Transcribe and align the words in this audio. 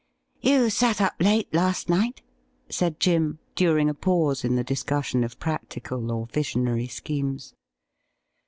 "You 0.51 0.71
sat 0.71 0.99
up 0.99 1.13
late 1.19 1.53
last 1.53 1.87
night,' 1.87 2.23
said 2.69 2.99
Jim, 2.99 3.37
during 3.53 3.87
a 3.87 3.93
pause 3.93 4.43
in 4.43 4.55
the 4.55 4.63
discussion 4.63 5.23
of 5.23 5.37
practical 5.37 6.11
or 6.11 6.25
visionary 6.25 6.87
schemes. 6.87 7.53